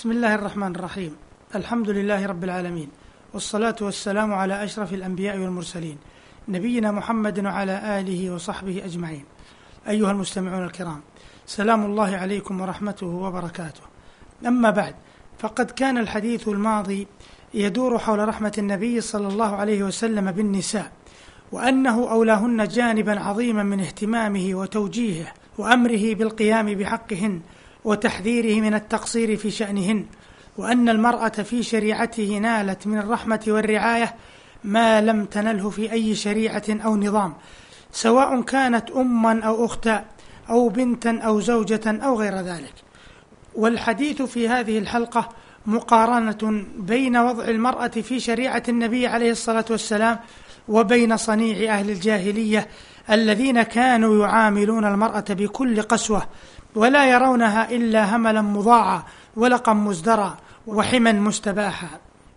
بسم 0.00 0.10
الله 0.10 0.34
الرحمن 0.34 0.76
الرحيم 0.76 1.16
الحمد 1.54 1.90
لله 1.90 2.26
رب 2.26 2.44
العالمين 2.44 2.88
والصلاة 3.34 3.76
والسلام 3.80 4.34
على 4.34 4.64
أشرف 4.64 4.94
الأنبياء 4.94 5.38
والمرسلين 5.38 5.98
نبينا 6.48 6.90
محمد 6.90 7.44
وعلى 7.44 8.00
آله 8.00 8.30
وصحبه 8.34 8.84
أجمعين 8.84 9.24
أيها 9.88 10.10
المستمعون 10.10 10.64
الكرام 10.64 11.00
سلام 11.46 11.84
الله 11.84 12.16
عليكم 12.16 12.60
ورحمته 12.60 13.06
وبركاته 13.06 13.80
أما 14.46 14.70
بعد 14.70 14.94
فقد 15.38 15.70
كان 15.70 15.98
الحديث 15.98 16.48
الماضي 16.48 17.06
يدور 17.54 17.98
حول 17.98 18.28
رحمة 18.28 18.52
النبي 18.58 19.00
صلى 19.00 19.28
الله 19.28 19.56
عليه 19.56 19.82
وسلم 19.82 20.32
بالنساء 20.32 20.92
وأنه 21.52 22.10
أولاهن 22.10 22.68
جانبا 22.68 23.20
عظيما 23.20 23.62
من 23.62 23.80
اهتمامه 23.80 24.50
وتوجيهه 24.52 25.32
وأمره 25.58 26.14
بالقيام 26.14 26.74
بحقهن 26.74 27.40
وتحذيره 27.84 28.60
من 28.60 28.74
التقصير 28.74 29.36
في 29.36 29.50
شأنهن 29.50 30.06
وأن 30.58 30.88
المرأة 30.88 31.28
في 31.28 31.62
شريعته 31.62 32.38
نالت 32.38 32.86
من 32.86 32.98
الرحمة 32.98 33.44
والرعاية 33.48 34.14
ما 34.64 35.00
لم 35.00 35.24
تنله 35.24 35.70
في 35.70 35.92
أي 35.92 36.14
شريعة 36.14 36.64
أو 36.68 36.96
نظام 36.96 37.34
سواء 37.92 38.42
كانت 38.42 38.90
أما 38.90 39.40
أو 39.44 39.64
أختا 39.64 40.04
أو 40.50 40.68
بنتا 40.68 41.18
أو 41.18 41.40
زوجة 41.40 41.80
أو 41.86 42.20
غير 42.20 42.34
ذلك. 42.36 42.74
والحديث 43.54 44.22
في 44.22 44.48
هذه 44.48 44.78
الحلقة 44.78 45.28
مقارنة 45.66 46.64
بين 46.76 47.16
وضع 47.16 47.44
المرأة 47.44 47.88
في 47.88 48.20
شريعة 48.20 48.62
النبي 48.68 49.06
عليه 49.06 49.30
الصلاة 49.30 49.64
والسلام 49.70 50.18
وبين 50.68 51.16
صنيع 51.16 51.74
أهل 51.74 51.90
الجاهلية 51.90 52.68
الذين 53.10 53.62
كانوا 53.62 54.26
يعاملون 54.26 54.84
المرأة 54.84 55.24
بكل 55.30 55.82
قسوة 55.82 56.22
ولا 56.74 57.10
يرونها 57.10 57.70
إلا 57.70 58.16
هملا 58.16 58.42
مضاعا 58.42 59.02
ولقا 59.36 59.72
مزدرا 59.72 60.36
وحما 60.66 61.12
مستباحا. 61.12 61.88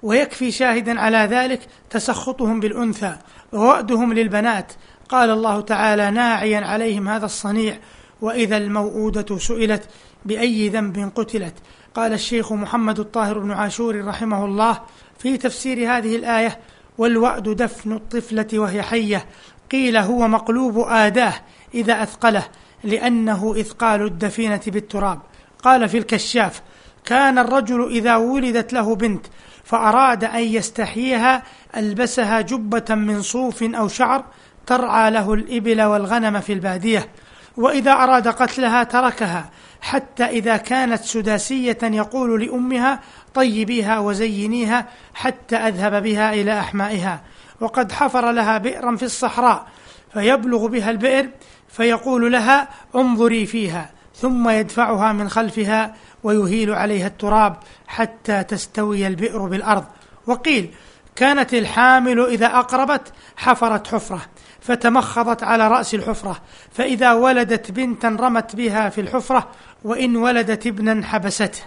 ويكفي 0.04 0.52
شاهدا 0.52 1.00
على 1.00 1.18
ذلك 1.18 1.68
تسخطهم 1.90 2.60
بالأنثى 2.60 3.16
ووأدهم 3.54 4.14
للبنات. 4.14 4.74
قال 5.10 5.30
الله 5.30 5.62
تعالى 5.62 6.12
ناعيا 6.12 6.66
عليهم 6.66 7.10
هذا 7.10 7.26
الصنيع. 7.26 7.78
وإذا 8.22 8.58
الموءودة 8.58 9.38
سئلت 9.38 9.84
بأي 10.26 10.70
ذنب 10.70 11.12
قتلت. 11.16 11.54
قال 11.96 12.14
الشيخ 12.14 12.54
محمد 12.54 13.00
الطاهر 13.00 13.40
بن 13.40 13.52
عاشور 13.52 14.06
رحمه 14.06 14.46
الله 14.46 14.82
في 15.20 15.38
تفسير 15.38 15.98
هذه 15.98 16.16
الآية 16.16 16.60
والوأد 16.98 17.50
دفن 17.50 17.92
الطفلة 17.92 18.48
وهي 18.54 18.82
حية. 18.82 19.26
قيل 19.72 19.98
هو 19.98 20.28
مقلوب 20.28 20.80
آداه 20.88 21.34
إذا 21.74 22.04
أثقله. 22.04 22.44
لأنه 22.84 23.56
إثقال 23.60 24.02
الدفينة 24.02 24.62
بالتراب. 24.68 25.20
قال 25.64 25.90
في 25.90 25.98
الكشاف 25.98 26.62
كان 27.06 27.38
الرجل 27.38 27.92
إذا 27.92 28.16
ولدت 28.16 28.74
له 28.74 28.96
بنت 28.96 29.26
فأراد 29.64 30.24
أن 30.24 30.44
يستحييها 30.44 31.44
ألبسها 31.78 32.42
جبة 32.42 32.96
من 32.96 33.22
صوف 33.22 33.64
أو 33.64 33.88
شعر 33.88 34.26
ترعى 34.66 35.12
له 35.12 35.34
الإبل 35.34 35.82
والغنم 35.82 36.40
في 36.40 36.54
البادية. 36.54 37.10
وإذا 37.58 37.92
أراد 37.92 38.28
قتلها 38.28 38.84
تركها 38.84 39.50
حتى 39.82 40.24
إذا 40.24 40.58
كانت 40.58 41.04
سداسية 41.04 41.78
يقول 41.84 42.42
لأمها 42.42 43.00
طيبيها 43.34 44.00
وزينيها 44.00 44.88
حتى 45.14 45.56
أذهب 45.56 46.04
بها 46.04 46.34
إلى 46.34 46.60
أحمائها. 46.60 47.22
وقد 47.62 47.92
حفر 47.92 48.32
لها 48.32 48.58
بئرا 48.58 48.96
في 48.96 49.04
الصحراء 49.04 49.68
فيبلغ 50.14 50.68
بها 50.68 50.90
البئر 50.92 51.30
فيقول 51.74 52.32
لها 52.32 52.70
انظري 52.96 53.46
فيها 53.46 53.90
ثم 54.16 54.50
يدفعها 54.50 55.14
من 55.14 55.30
خلفها 55.30 55.96
ويهيل 56.24 56.74
عليها 56.74 57.08
التراب 57.08 57.58
حتى 57.88 58.44
تستوي 58.44 59.08
البئر 59.08 59.48
بالأرض. 59.48 59.86
وقيل 60.28 60.74
كانت 61.16 61.54
الحامل 61.54 62.20
إذا 62.20 62.46
أقربت 62.46 63.14
حفرت 63.38 63.88
حفرة 63.88 64.22
فتمخضت 64.62 65.44
على 65.44 65.68
رأس 65.68 65.94
الحفرة 65.94 66.42
فإذا 66.72 67.14
ولدت 67.14 67.72
بنتا 67.72 68.08
رمت 68.08 68.56
بها 68.56 68.90
في 68.90 69.02
الحفرة 69.02 69.48
وإن 69.84 70.16
ولدت 70.16 70.68
ابنا 70.68 71.06
حبسته 71.06 71.62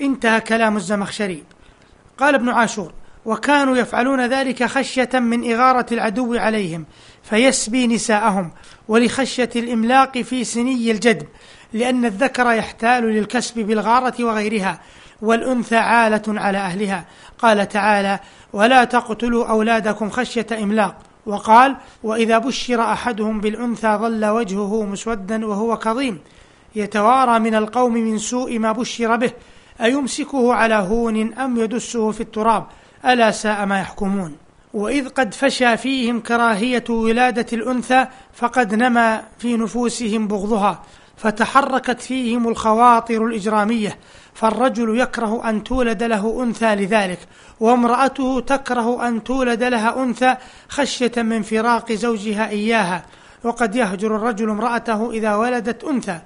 انتهى 0.00 0.40
كلام 0.40 0.76
الزمخشري. 0.76 1.44
قال 2.18 2.34
ابن 2.34 2.48
عاشور 2.48 2.92
وكانوا 3.24 3.76
يفعلون 3.76 4.26
ذلك 4.26 4.64
خشية 4.64 5.10
من 5.14 5.52
إغارة 5.52 5.86
العدو 5.92 6.34
عليهم 6.34 6.86
فيسبي 7.22 7.86
نساءهم 7.86 8.50
ولخشية 8.88 9.50
الإملاق 9.56 10.18
في 10.18 10.44
سني 10.44 10.90
الجدب 10.90 11.26
لأن 11.72 12.04
الذكر 12.04 12.52
يحتال 12.52 13.04
للكسب 13.04 13.58
بالغارة 13.58 14.24
وغيرها 14.24 14.80
والأنثى 15.22 15.76
عالة 15.76 16.22
على 16.28 16.58
أهلها. 16.58 17.04
قال 17.38 17.68
تعالى 17.68 18.18
ولا 18.52 18.84
تقتلوا 18.84 19.46
أولادكم 19.46 20.10
خشية 20.10 20.46
إملاق. 20.52 20.96
وقال 21.26 21.76
وإذا 22.02 22.38
بشر 22.38 22.80
أحدهم 22.80 23.40
بالأنثى 23.40 23.88
ظل 23.88 24.26
وجهه 24.26 24.84
مسودا 24.84 25.46
وهو 25.46 25.76
كظيم. 25.76 26.18
يتوارى 26.74 27.38
من 27.38 27.54
القوم 27.54 27.92
من 27.92 28.18
سوء 28.18 28.58
ما 28.58 28.72
بشر 28.72 29.16
به 29.16 29.30
أيمسكه 29.80 30.54
على 30.54 30.74
هون 30.74 31.34
أم 31.34 31.60
يدسه 31.60 32.10
في 32.10 32.20
التراب؟ 32.20 32.66
ألا 33.04 33.30
ساء 33.30 33.66
ما 33.66 33.80
يحكمون؟ 33.80 34.36
وإذ 34.74 35.08
قد 35.08 35.34
فشى 35.34 35.76
فيهم 35.76 36.20
كراهية 36.20 36.84
ولادة 36.88 37.46
الأنثى 37.52 38.06
فقد 38.34 38.74
نما 38.74 39.22
في 39.38 39.56
نفوسهم 39.56 40.28
بغضها 40.28 40.82
فتحركت 41.16 42.00
فيهم 42.00 42.48
الخواطر 42.48 43.26
الإجرامية 43.26 43.98
فالرجل 44.34 44.98
يكره 44.98 45.48
أن 45.48 45.64
تولد 45.64 46.02
له 46.02 46.42
أنثى 46.42 46.74
لذلك 46.74 47.18
وامرأته 47.60 48.40
تكره 48.40 49.08
أن 49.08 49.24
تولد 49.24 49.62
لها 49.62 50.02
أنثى 50.02 50.36
خشية 50.68 51.12
من 51.16 51.42
فراق 51.42 51.92
زوجها 51.92 52.48
إياها 52.48 53.04
وقد 53.44 53.76
يهجر 53.76 54.16
الرجل 54.16 54.50
امرأته 54.50 55.10
إذا 55.10 55.34
ولدت 55.34 55.84
أنثى 55.84 56.18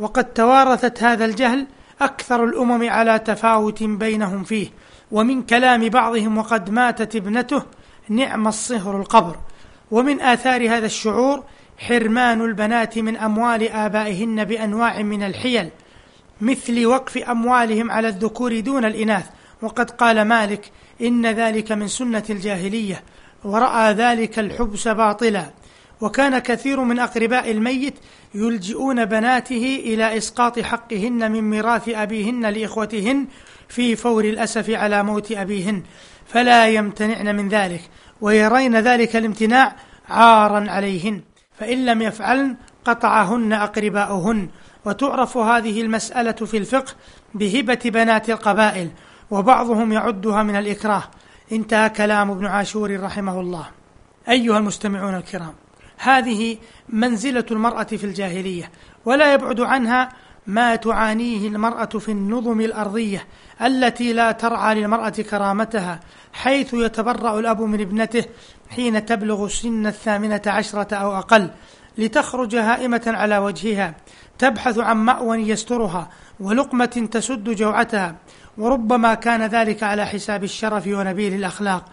وقد 0.00 0.24
توارثت 0.24 1.02
هذا 1.02 1.24
الجهل 1.24 1.66
أكثر 2.00 2.44
الأمم 2.44 2.90
على 2.90 3.18
تفاوت 3.18 3.82
بينهم 3.82 4.44
فيه 4.44 4.68
ومن 5.12 5.42
كلام 5.42 5.88
بعضهم 5.88 6.38
وقد 6.38 6.70
ماتت 6.70 7.16
ابنته 7.16 7.62
نعم 8.08 8.48
الصهر 8.48 9.00
القبر. 9.00 9.36
ومن 9.90 10.20
آثار 10.20 10.68
هذا 10.68 10.86
الشعور 10.86 11.44
حرمان 11.78 12.40
البنات 12.40 12.98
من 12.98 13.16
أموال 13.16 13.68
آبائهن 13.68 14.44
بأنواع 14.44 15.02
من 15.02 15.22
الحيل 15.22 15.70
مثل 16.40 16.86
وقف 16.86 17.18
أموالهم 17.18 17.90
على 17.90 18.08
الذكور 18.08 18.60
دون 18.60 18.84
الإناث. 18.84 19.26
وقد 19.62 19.90
قال 19.90 20.22
مالك 20.22 20.70
إن 21.02 21.26
ذلك 21.26 21.72
من 21.72 21.88
سنة 21.88 22.24
الجاهلية 22.30 23.02
ورأى 23.44 23.92
ذلك 23.92 24.38
الحبس 24.38 24.88
باطلا. 24.88 25.50
وكان 26.00 26.38
كثير 26.38 26.80
من 26.80 26.98
أقرباء 26.98 27.50
الميت 27.50 27.94
يلجئون 28.34 29.04
بناته 29.04 29.82
إلى 29.84 30.16
إسقاط 30.16 30.60
حقهن 30.60 31.32
من 31.32 31.50
ميراث 31.50 31.88
أبيهن 31.88 32.46
لإخوتهن 32.46 33.26
في 33.68 33.96
فور 33.96 34.24
الأسف 34.24 34.70
على 34.70 35.02
موت 35.02 35.32
أبيهن. 35.32 35.82
فلا 36.26 36.68
يمتنعن 36.68 37.36
من 37.36 37.48
ذلك 37.48 37.80
ويرين 38.20 38.76
ذلك 38.76 39.16
الامتناع 39.16 39.76
عارا 40.08 40.70
عليهن 40.70 41.20
فإن 41.58 41.86
لم 41.86 42.02
يفعلن 42.02 42.56
قطعهن 42.84 43.52
أقرباؤهن. 43.52 44.48
وتعرف 44.84 45.36
هذه 45.36 45.80
المسألة 45.80 46.32
في 46.32 46.56
الفقه 46.56 46.92
بهبة 47.34 47.78
بنات 47.84 48.30
القبائل 48.30 48.90
وبعضهم 49.30 49.92
يعدها 49.92 50.42
من 50.42 50.56
الإكراه. 50.56 51.02
انتهى 51.52 51.90
كلام 51.90 52.30
ابن 52.30 52.46
عاشور 52.46 53.00
رحمه 53.00 53.40
الله. 53.40 53.66
أيها 54.28 54.58
المستمعون 54.58 55.14
الكرام 55.14 55.54
هذه 55.98 56.58
منزلة 56.88 57.44
المرأة 57.50 57.84
في 57.84 58.04
الجاهلية 58.04 58.70
ولا 59.04 59.34
يبعد 59.34 59.60
عنها 59.60 60.08
ما 60.46 60.76
تعانيه 60.76 61.48
المرأة 61.48 61.84
في 61.84 62.12
النظم 62.12 62.60
الأرضية 62.60 63.26
التي 63.62 64.12
لا 64.12 64.32
ترعى 64.32 64.74
للمرأة 64.74 65.08
كرامتها 65.08 66.00
حيث 66.32 66.74
يتبرأ 66.74 67.40
الأب 67.40 67.62
من 67.62 67.80
ابنته 67.80 68.24
حين 68.70 69.06
تبلغ 69.06 69.48
سن 69.48 69.86
الثامنة 69.86 70.42
عشرة 70.46 70.94
أو 70.94 71.18
أقل 71.18 71.50
لتخرج 71.98 72.56
هائمة 72.56 73.02
على 73.06 73.38
وجهها 73.38 73.94
تبحث 74.38 74.78
عن 74.78 74.96
مأوى 74.96 75.38
يسترها 75.38 76.08
ولقمة 76.40 77.08
تسد 77.10 77.50
جوعتها 77.50 78.16
وربما 78.58 79.14
كان 79.14 79.42
ذلك 79.42 79.82
على 79.82 80.06
حساب 80.06 80.44
الشرف 80.44 80.86
ونبيل 80.86 81.34
الأخلاق. 81.34 81.84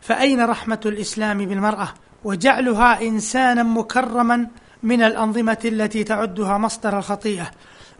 فأين 0.00 0.44
رحمة 0.44 0.80
الإسلام 0.86 1.38
بالمرأة؟ 1.38 1.88
وجعلها 2.24 3.02
إنسانا 3.02 3.62
مكرما 3.62 4.46
من 4.82 5.02
الأنظمة 5.02 5.58
التي 5.64 6.04
تعدها 6.04 6.58
مصدر 6.58 6.98
الخطيئة. 6.98 7.50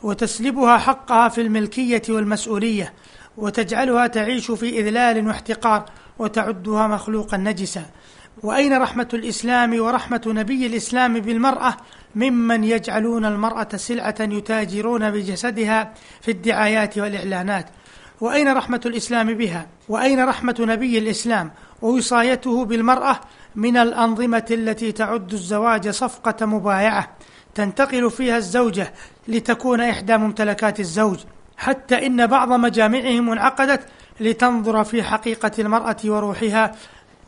وتسلبها 0.03 0.79
حقها 0.79 1.29
في 1.29 1.41
الملكية 1.41 2.03
والمسؤولية 2.09 2.93
وتجعلها 3.37 4.07
تعيش 4.07 4.51
في 4.51 4.81
إذلال 4.81 5.27
واحتقار 5.27 5.85
وتعدها 6.19 6.87
مخلوقا 6.87 7.37
نجسا. 7.37 7.85
وأين 8.43 8.83
رحمة 8.83 9.09
الإسلام 9.15 9.81
ورحمة 9.81 10.23
نبي 10.27 10.67
الإسلام 10.67 11.21
بالمرأة؟ 11.21 11.77
ممن 12.15 12.65
يجعلون 12.65 13.25
المرأة 13.25 13.69
سلعة 13.77 14.15
يتاجرون 14.21 15.11
بجسدها 15.11 15.95
في 16.21 16.31
الدعايات 16.31 16.99
والإعلانات. 16.99 17.67
وأين 18.21 18.53
رحمة 18.53 18.81
الإسلام 18.87 19.35
بها؟ 19.35 19.67
وأين 19.89 20.25
رحمة 20.25 20.57
نبي 20.61 20.99
الإسلام؟ 20.99 21.51
ووصايته 21.83 22.65
بالمرأة 22.65 23.21
من 23.55 23.77
الأنظمة 23.77 24.45
التي 24.51 24.93
تعد 24.93 25.33
الزواج 25.33 25.89
صفقة 25.89 26.47
مبايعة. 26.47 27.17
تنتقل 27.55 28.11
فيها 28.11 28.37
الزوجة 28.37 28.93
لتكون 29.29 29.81
إحدى 29.81 30.17
ممتلكات 30.17 30.81
الزوج 30.81 31.19
حتى 31.57 32.07
إن 32.07 32.27
بعض 32.27 32.53
مجامعهم 32.53 33.31
انعقدت 33.31 33.81
لتنظر 34.21 34.85
في 34.85 35.03
حقيقة 35.03 35.51
المرأة 35.59 35.97
وروحها 36.05 36.75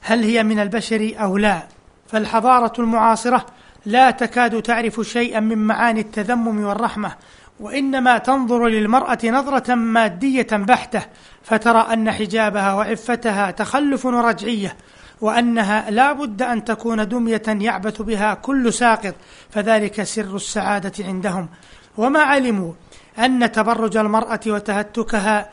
هل 0.02 0.24
هي 0.24 0.42
من 0.42 0.60
البشر 0.60 1.14
أو 1.16 1.38
لا. 1.38 1.62
فالحضارة 2.06 2.72
المعاصرة 2.78 3.46
لا 3.86 4.10
تكاد 4.10 4.62
تعرف 4.62 5.00
شيئا 5.00 5.40
من 5.40 5.58
معاني 5.58 6.00
التذمم 6.00 6.64
والرحمة 6.64 7.12
وإنما 7.60 8.18
تنظر 8.18 8.66
للمرأة 8.66 9.18
نظرة 9.24 9.74
مادية 9.74 10.46
بحتة 10.52 11.02
فترى 11.42 11.86
أن 11.92 12.10
حجابها 12.10 12.74
وعفتها 12.74 13.50
تخلف 13.50 14.04
ورجعية 14.06 14.76
وأنها 15.22 15.90
لا 15.90 16.12
بد 16.12 16.42
أن 16.42 16.64
تكون 16.64 17.08
دمية 17.08 17.42
يعبث 17.48 18.02
بها 18.02 18.34
كل 18.34 18.72
ساقط 18.72 19.14
فذلك 19.50 20.02
سر 20.02 20.36
السعادة 20.36 21.04
عندهم. 21.04 21.48
وما 21.96 22.20
علموا 22.20 22.72
أن 23.18 23.52
تبرج 23.52 23.96
المرأة 23.96 24.40
وتهتكها 24.46 25.48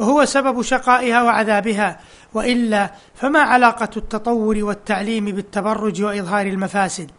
هو 0.00 0.24
سبب 0.24 0.62
شقائها 0.62 1.22
وعذابها 1.22 2.00
وإلا 2.34 2.90
فما 3.14 3.40
علاقة 3.40 3.88
التطور 3.96 4.64
والتعليم 4.64 5.24
بالتبرج 5.24 6.02
وإظهار 6.02 6.46
المفاسد؟ 6.46 7.10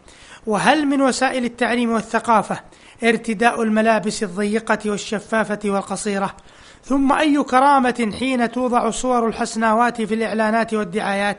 وهل 0.46 0.86
من 0.86 1.02
وسائل 1.02 1.44
التعليم 1.44 1.90
والثقافة 1.90 2.60
ارتداء 3.04 3.62
الملابس 3.62 4.22
الضيقة 4.22 4.78
والشفافة 4.86 5.58
والقصيرة؟ 5.64 6.36
ثم 6.84 7.12
أي 7.12 7.42
كرامة 7.42 8.12
حين 8.18 8.52
توضع 8.52 8.90
صور 8.90 9.28
الحسناوات 9.28 10.02
في 10.02 10.14
الإعلانات 10.14 10.74
والدعايات؟ 10.74 11.36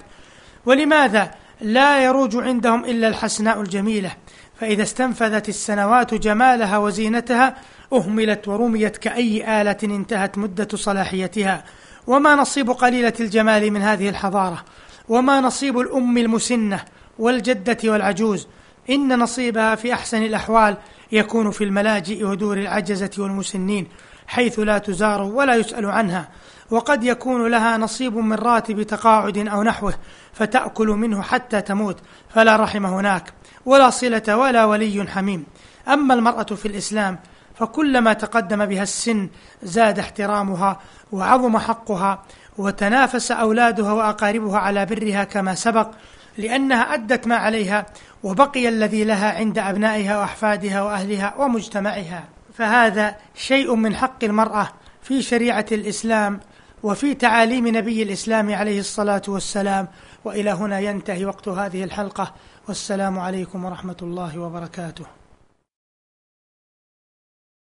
ولماذا 0.66 1.32
لا 1.62 2.04
يروج 2.04 2.36
عندهم 2.36 2.86
إلا 2.86 3.08
الحسناء 3.08 3.62
الجميلة؟ 3.62 4.12
فإذا 4.60 4.84
استنفذت 4.84 5.50
السنوات 5.50 6.14
جمالها 6.14 6.78
وزينتها 6.78 7.56
أهملت 7.94 8.48
ورميت 8.48 8.98
كأي 8.98 9.62
آلة 9.62 9.78
انتهت 9.84 10.38
مدة 10.38 10.68
صلاحيتها. 10.74 11.64
وما 12.08 12.36
نصيب 12.36 12.72
قليلة 12.72 13.14
الجمال 13.20 13.72
من 13.72 13.82
هذه 13.82 14.10
الحضارة. 14.10 14.64
وما 15.10 15.42
نصيب 15.42 15.80
الأم 15.80 16.18
المسنة 16.18 16.84
والجدة 17.20 17.78
والعجوز. 17.84 18.48
إن 18.90 19.20
نصيبها 19.20 19.76
في 19.76 19.94
أحسن 19.94 20.24
الأحوال 20.24 20.78
يكون 21.12 21.52
في 21.52 21.64
الملاجئ 21.64 22.24
ودور 22.24 22.58
العجزة 22.58 23.12
والمسنين 23.18 23.88
حيث 24.28 24.60
لا 24.60 24.78
تزار 24.78 25.22
ولا 25.22 25.56
يسأل 25.56 25.86
عنها. 25.86 26.30
وقد 26.72 27.04
يكون 27.04 27.48
لها 27.48 27.78
نصيب 27.78 28.18
من 28.18 28.36
راتب 28.36 28.84
تقاعد 28.84 29.38
أو 29.38 29.64
نحوه 29.64 29.94
فتأكل 30.34 30.88
منه 30.88 31.22
حتى 31.22 31.62
تموت 31.62 31.98
فلا 32.30 32.56
رحم 32.56 32.86
هناك 32.86 33.34
ولا 33.66 33.90
صلة 33.90 34.38
ولا 34.38 34.66
ولي 34.66 35.08
حميم. 35.08 35.46
أما 35.88 36.14
المرأة 36.14 36.44
في 36.44 36.68
الإسلام 36.68 37.20
فكلما 37.56 38.14
تقدم 38.14 38.66
بها 38.66 38.84
السن 38.84 39.30
زاد 39.64 40.00
احترامها 40.00 40.80
وعظم 41.12 41.58
حقها 41.58 42.24
وتنافس 42.58 43.32
أولادها 43.32 43.94
وأقاربها 43.94 44.60
على 44.60 44.86
برها 44.86 45.24
كما 45.24 45.56
سبق 45.56 45.92
لأنها 46.38 46.94
أدت 46.94 47.28
ما 47.28 47.36
عليها 47.36 47.86
وبقي 48.24 48.70
الذي 48.70 49.04
لها 49.04 49.38
عند 49.38 49.60
أبنائها 49.60 50.20
وأحفادها 50.20 50.82
وأهلها 50.82 51.36
ومجتمعها. 51.38 52.24
فهذا 52.54 53.16
شيء 53.36 53.76
من 53.76 53.96
حق 53.96 54.24
المرأة 54.24 54.68
في 55.02 55.22
شريعة 55.22 55.66
الإسلام 55.72 56.40
وفي 56.86 57.14
تعاليم 57.14 57.68
نبي 57.68 58.04
الإسلام 58.04 58.54
عليه 58.54 58.80
الصلاة 58.80 59.22
والسلام 59.28 59.88
وإلى 60.26 60.50
هنا 60.50 60.80
ينتهي 60.80 61.26
وقت 61.26 61.48
هذه 61.48 61.84
الحلقة. 61.84 62.34
والسلام 62.68 63.20
عليكم 63.20 63.66
ورحمة 63.66 63.98
الله 64.02 64.40
وبركاته. 64.40 65.06